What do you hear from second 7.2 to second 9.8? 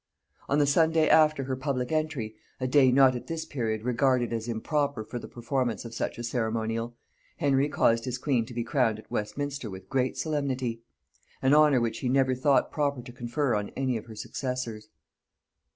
Henry caused his queen to be crowned at Westminster